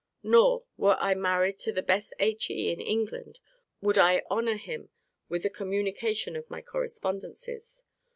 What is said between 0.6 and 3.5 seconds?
were I married to the best HE in England,